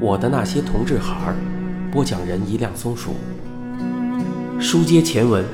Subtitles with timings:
[0.00, 1.34] 我的那些同志孩儿，
[1.90, 3.14] 播讲人一辆松鼠。
[4.60, 5.44] 书接前文，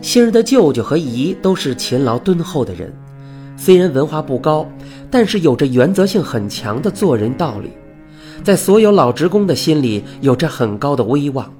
[0.00, 2.92] 星儿的舅舅和姨都是勤劳敦厚的人，
[3.56, 4.64] 虽然文化不高，
[5.10, 7.72] 但是有着原则性很强的做人道理，
[8.44, 11.52] 在所有老职工的心里有着很高的威望。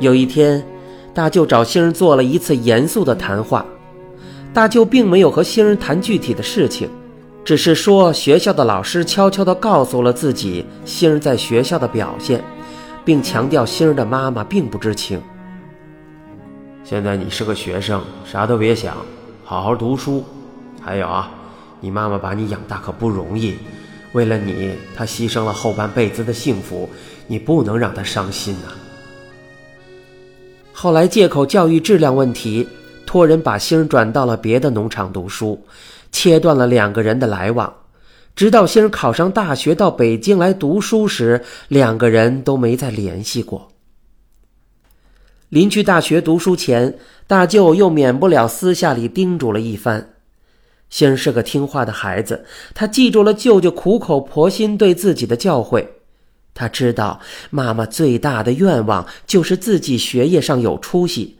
[0.00, 0.64] 有一天，
[1.12, 3.66] 大舅找星儿做了一次严肃的谈话。
[4.54, 6.88] 大舅并没有和星儿谈具体的事情，
[7.46, 12.42] 只是说学校的老师悄悄地告诉了自己星儿在学校的表现，
[13.04, 15.22] 并强调星儿的妈妈并不知情。
[16.82, 18.96] 现在你是个学生，啥都别想，
[19.44, 20.24] 好好读书。
[20.82, 21.30] 还有啊，
[21.80, 23.54] 你妈妈把你养大可不容易，
[24.12, 26.90] 为了你，她牺牲了后半辈子的幸福，
[27.28, 28.74] 你不能让她伤心啊。
[30.72, 32.66] 后来借口教育质量问题。
[33.06, 35.64] 托人把星儿转到了别的农场读书，
[36.10, 37.74] 切断了两个人的来往。
[38.34, 43.72] 直到星儿考上大学到北京来读书时，两个人都没再联系过。
[45.48, 50.10] 临去大学读书前，大舅又免不了私下里叮嘱了一番。
[50.90, 55.86] 星儿是个听话的孩子，他记住了舅舅苦口婆心对自己的教诲。
[56.52, 61.35] 他知道妈妈最大的愿望就是自己学业上有出息。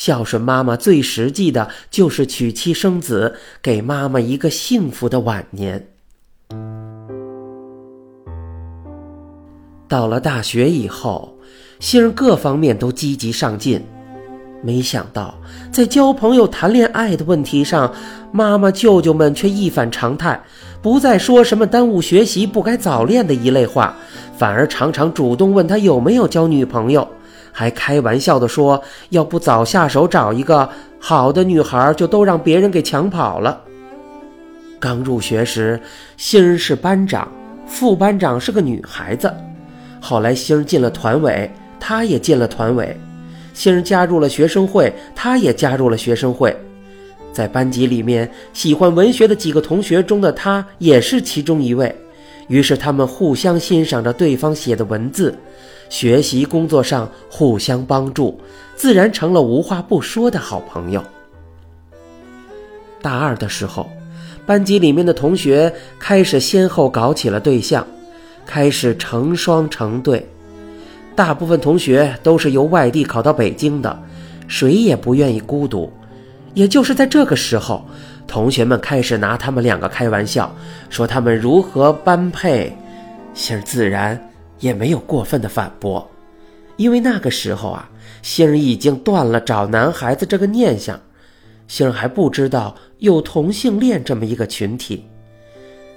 [0.00, 5.88] 孝顺妈妈最实际的就是娶妻生子，给妈妈一个幸福的晚年。
[9.86, 11.36] 到了大学以后，
[11.80, 13.84] 星儿各方面都积极上进，
[14.64, 15.34] 没想到
[15.70, 17.92] 在交朋友、谈恋爱的问题上，
[18.32, 20.42] 妈妈、舅舅们却一反常态，
[20.80, 23.94] 不再说什么耽误学习、不该早恋的一类话，
[24.38, 27.06] 反而常常主动问他有没有交女朋友。
[27.52, 33.60] 还开玩笑地说：“要不早下手找一个好的女孩，就都让别人给抢跑了。”
[34.80, 35.78] 刚入学时，
[36.16, 37.30] 星儿是班长，
[37.66, 39.32] 副班长是个女孩子。
[40.00, 42.98] 后来星儿进了团委，她也进了团委。
[43.52, 46.56] 星儿加入了学生会，她也加入了学生会。
[47.32, 51.94] 在班级里面，喜欢文学的几个同学中的她也是其中一位。
[52.48, 55.32] 于是他们互相欣赏着对方写的文字。
[55.90, 58.40] 学习工作上互相帮助，
[58.76, 61.04] 自然成了无话不说的好朋友。
[63.02, 63.90] 大二的时候，
[64.46, 67.86] 班级里面的同学开始先后搞起了对象，
[68.46, 70.26] 开始成双成对。
[71.16, 74.02] 大部分同学都是由外地考到北京的，
[74.46, 75.92] 谁也不愿意孤独。
[76.54, 77.84] 也就是在这个时候，
[78.28, 80.54] 同学们开始拿他们两个开玩笑，
[80.88, 82.76] 说他们如何般配，
[83.34, 84.29] 心自然。
[84.60, 86.08] 也没有过分的反驳，
[86.76, 87.90] 因为那个时候啊，
[88.22, 91.00] 星儿已经断了找男孩子这个念想，
[91.66, 95.04] 星儿还不知道有同性恋这么一个群体。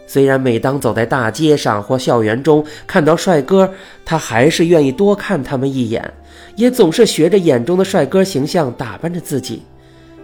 [0.06, 3.72] 虽然每当走在大街上或校园中看到帅哥，
[4.03, 6.13] 他还是愿意多看他们一眼，
[6.56, 9.63] 也总是学着眼中的帅哥形象打扮着自己。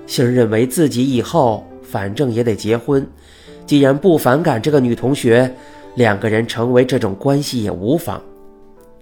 [0.06, 3.08] 星儿认为自己以后反正也得结婚，
[3.66, 5.52] 既然不反感这个女同学，
[5.96, 8.22] 两个人成为这种关系也无妨。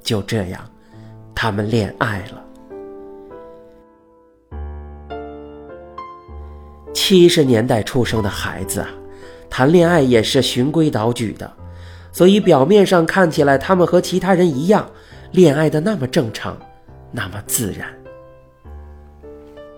[0.07, 0.62] 就这样，
[1.35, 2.41] 他们恋爱了。
[6.94, 8.88] 七十年代出生的孩子啊，
[9.50, 11.51] 谈恋爱也是循规蹈矩的，
[12.13, 14.90] 所以表面上看起来他们和其他人一样，
[15.31, 16.57] 恋爱的那么正常，
[17.12, 17.89] 那么自然。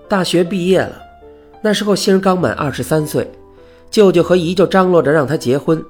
[0.07, 1.01] 大学毕业了，
[1.59, 3.27] 那时候星刚满二十三岁，
[3.89, 5.83] 舅舅和姨就张罗着让他结婚，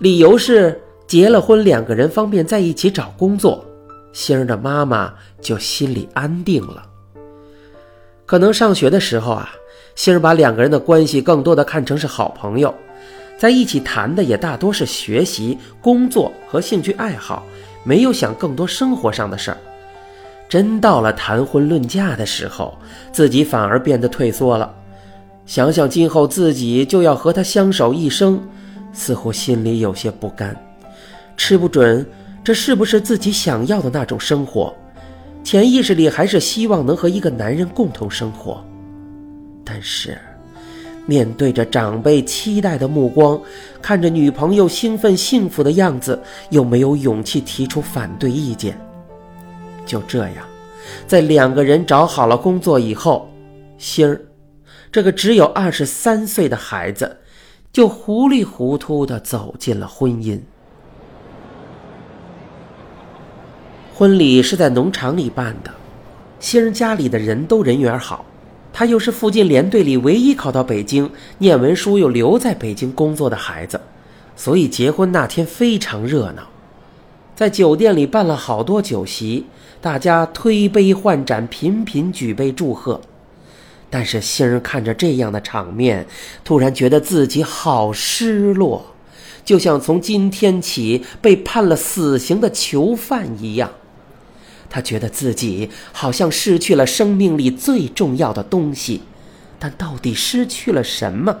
[0.00, 3.64] 理由是结了婚两个人方便在一起找工作。
[4.16, 5.12] 星儿的妈妈
[5.42, 6.82] 就心里安定了。
[8.24, 9.50] 可能上学的时候啊，
[9.94, 12.74] 星儿把两个人的关系更多的看成是好朋友，
[13.36, 17.44] 在一起谈的也大多是学习、工作和兴趣爱好，
[17.84, 19.58] 没有想更多生活上的事儿。
[20.48, 22.74] 真到了谈婚论嫁的时候，
[23.12, 24.74] 自己反而变得退缩了。
[25.44, 28.42] 想想今后自己就要和他相守一生，
[28.94, 30.56] 似乎心里有些不甘，
[31.36, 32.04] 吃不准。
[32.46, 34.72] 这是不是自己想要的那种生活？
[35.42, 38.64] 潜意识里还是希望能和一个男人共同生活，
[39.64, 40.16] 但是
[41.06, 43.36] 面对着长辈期待的目光，
[43.82, 48.78] 看着女朋友兴奋幸福的样子，又没有勇气提出反对意见。
[49.84, 50.46] 就这样，
[51.08, 53.28] 在两个人找好了工作以后，
[53.76, 54.20] 星儿
[54.92, 57.16] 这个只有二十三岁的孩子，
[57.72, 60.38] 就糊里糊涂地走进了婚姻。
[63.98, 65.70] 婚礼是在农场里办的，
[66.38, 68.26] 星儿家里的人都人缘好，
[68.70, 73.80] 他又是附近连队里唯一考到北京念文书又留在北京工作的孩子，
[74.36, 76.42] 所以结婚那天非常热闹，
[77.34, 79.46] 在酒店里办了好多酒席，
[79.80, 83.00] 大家推杯换盏，频频举杯祝贺。
[83.88, 86.06] 但是星儿看着这样的场面，
[86.44, 88.94] 突然觉得自己好失落，
[89.42, 93.70] 就像从今天起被判了死刑的囚犯一样。
[94.76, 99.00] 他觉得自己好像失去了生命里最重要的东西，
[99.58, 101.34] 但到底失去了什么，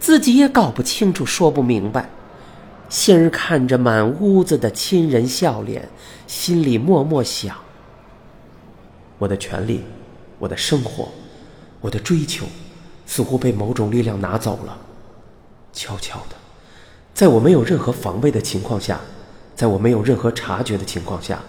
[0.00, 2.10] 自己也搞不清楚，说不明白。
[2.88, 5.88] 心儿看着满屋子的亲人笑脸，
[6.26, 7.56] 心里默默想：
[9.18, 9.84] 我的权利，
[10.40, 11.08] 我的生活。
[11.80, 12.46] 我的追求
[13.06, 14.76] 似乎被某种力量拿走了，
[15.72, 16.34] 悄悄的，
[17.14, 19.00] 在我没有任何防备的情况下，
[19.54, 21.40] 在我没有任何察觉的情况下，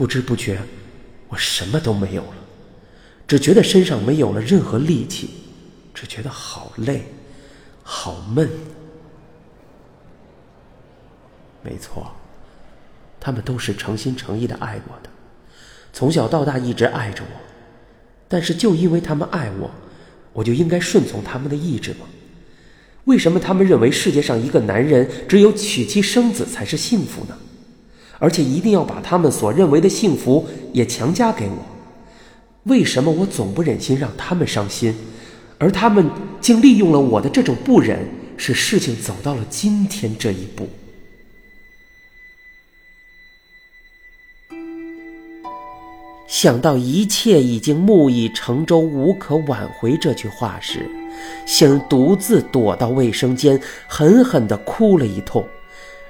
[0.00, 0.58] 不知不觉，
[1.28, 2.34] 我什么都没有了，
[3.28, 5.28] 只觉得身上没有了任何力气，
[5.92, 7.04] 只觉得好累，
[7.82, 8.48] 好闷。
[11.62, 12.10] 没错，
[13.20, 15.10] 他们都是诚心诚意的爱我的，
[15.92, 17.40] 从小到大一直爱着我。
[18.26, 19.70] 但是，就因为他们爱我，
[20.32, 22.06] 我就应该顺从他们的意志吗？
[23.04, 27.36] 为什么他们认为世界上一个男人只有娶妻生子才是幸福呢？
[28.20, 31.56] 而且一定要把他们所认为的幸福也强加给我？
[32.64, 34.94] 为什么我总不忍心让他们伤心，
[35.58, 36.08] 而他们
[36.40, 38.06] 竟利用了我的这种不忍，
[38.36, 40.68] 使事情走到了今天这一步？
[46.26, 50.88] 想到一切已经木已成舟，无可挽回这句话时，
[51.44, 55.44] 星儿独自躲到卫生间，狠狠地哭了一通，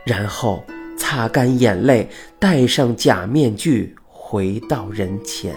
[0.04, 0.64] 然后
[1.00, 2.06] 擦干眼泪，
[2.38, 5.56] 戴上假面具，回到人前。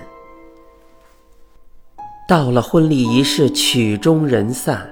[2.29, 4.89] 到了婚礼仪式，曲终人散，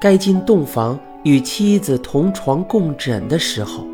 [0.00, 3.86] 该进洞房与妻子同床共枕的时候，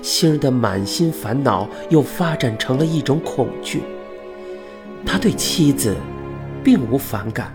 [0.00, 3.82] 星儿的满心烦恼又发展成了一种恐惧。
[5.04, 5.96] 他对妻子
[6.62, 7.52] 并无反感，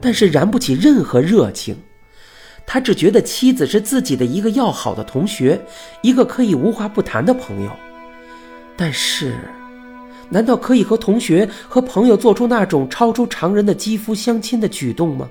[0.00, 1.76] 但是燃不起任何热情。
[2.70, 5.58] 他只觉得妻子是自己的一个要好的同学，
[6.02, 7.70] 一个可以无话不谈的朋友。
[8.76, 9.38] 但是，
[10.28, 15.26] 难道可以和同学和朋友做出那种超出常人的肌肤相亲的举动吗？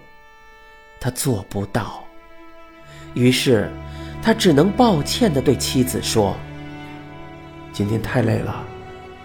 [1.00, 2.04] 他做不到。
[3.13, 3.69] 于是，
[4.24, 6.36] 他只能抱歉地对妻子说
[7.72, 8.66] ：“今天太累了，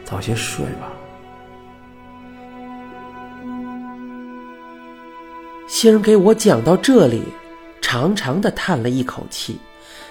[0.05, 0.93] 早些睡吧。”
[5.67, 7.23] 星儿给我讲到这里，
[7.93, 9.59] 长长的叹了一口气，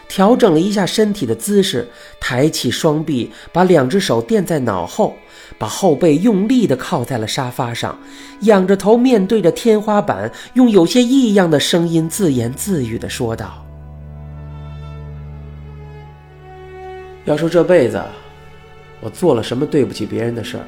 [0.07, 1.89] 调整了一下身体的姿势，
[2.19, 5.16] 抬起双臂，把两只手垫在脑后，
[5.57, 8.00] 把后背用力的靠在了沙发上，
[8.42, 13.66] 仰着头面对着天花板，用有些异样的声音自言自语的说道
[17.25, 18.00] ：“要说这辈子
[19.00, 20.63] 我做了什么对不起别人的事儿，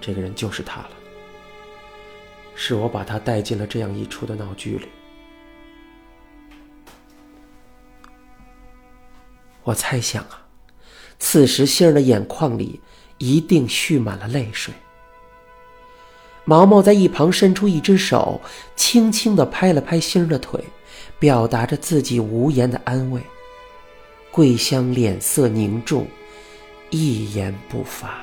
[0.00, 0.90] 这个人就是他了。”
[2.56, 4.88] 是我把他带进了这样一出的闹剧里。
[9.64, 10.46] 我猜想啊，
[11.18, 12.80] 此时星儿的眼眶里
[13.18, 14.72] 一定蓄满了泪水。
[16.44, 18.40] 毛毛在一旁伸出一只手，
[18.76, 20.62] 轻轻的拍了拍星儿的腿，
[21.18, 23.20] 表达着自己无言的安慰。
[24.30, 26.06] 桂香脸色凝重，
[26.90, 28.22] 一言不发。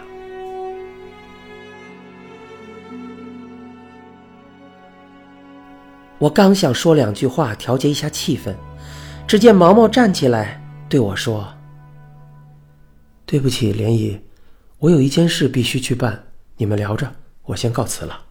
[6.20, 8.54] 我刚想说两句话调节一下气氛，
[9.26, 11.54] 只见毛毛站起来对我说
[13.26, 14.20] ：“对不起，莲姨，
[14.80, 18.26] 我有一件事必须去办，你们聊着，我先告辞了。”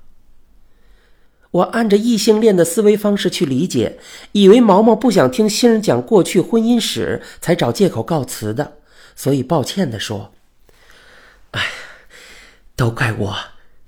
[1.52, 3.98] 我按着异性恋的思维方式去理解，
[4.32, 8.76] 以为毛毛不想听新人讲过去婚姻史，才找借口告辞的，
[9.16, 10.34] 所以抱歉的说
[11.52, 11.66] ：“哎，
[12.76, 13.34] 都怪我，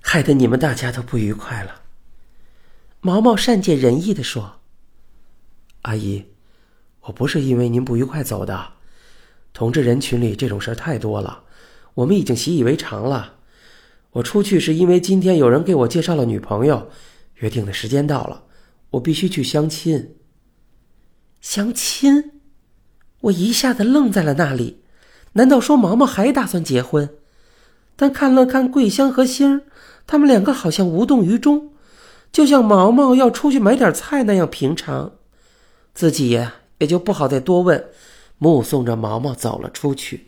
[0.01, 1.83] 害得你们大家都不愉快了。”
[3.05, 4.61] 毛毛善解人意的说
[5.83, 6.25] ：“阿姨，
[7.03, 8.75] 我不是因为您不愉快走的。
[9.53, 11.45] 同志人群里这种事儿太多了，
[11.95, 13.35] 我们已经习以为常了。
[14.13, 16.89] 我出去是因为今天有人给我介绍了女朋友，
[17.37, 18.45] 约定的时间到了，
[18.91, 20.17] 我必须去相亲。
[21.41, 22.33] 相亲？
[23.23, 24.83] 我一下子愣在了那里。
[25.33, 27.09] 难道说毛毛还打算结婚？
[27.97, 29.63] 但看了看桂香和星儿，
[30.07, 31.71] 他们两个好像无动于衷。”
[32.33, 35.13] 就像毛毛要出去买点菜那样平常，
[35.93, 36.31] 自己
[36.83, 37.85] 也就不好再多问，
[38.39, 40.27] 目送着毛毛走了出去。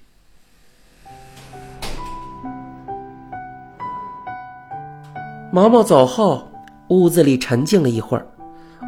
[5.50, 6.48] 毛毛走后，
[6.90, 8.24] 屋子里沉静了一会儿，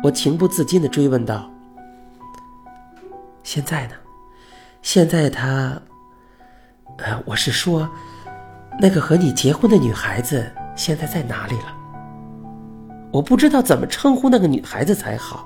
[0.04, 1.50] 我情不自禁的追问道
[3.42, 3.94] ：“现在呢？
[4.80, 5.76] 现在他……
[6.98, 7.88] 呃，我是说，
[8.80, 11.74] 那个和你结婚的女孩子现在在哪里了？
[13.10, 15.44] 我不知道怎么称呼那个女孩子才好。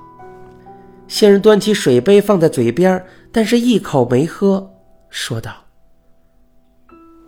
[1.11, 4.71] 仙人端起水杯放在嘴边，但是一口没喝，
[5.09, 5.51] 说道：“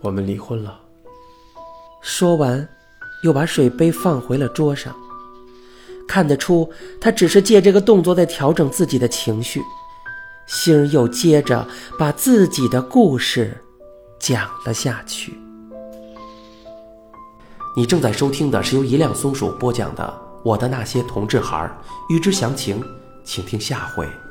[0.00, 0.80] 我们离婚了。”
[2.00, 2.66] 说完，
[3.24, 4.96] 又把水杯放回了桌上。
[6.08, 9.60] 看得出，他只是借这个动作在调整自己的情绪。
[10.46, 13.54] 星儿又接着把自己的故事
[14.18, 15.34] 讲了下去。
[17.76, 20.02] 你正在收听的是由一辆松鼠播讲的
[20.42, 21.76] 《我的那些同志孩儿》，
[22.14, 22.82] 欲知详情，
[23.24, 24.23] 请听下回。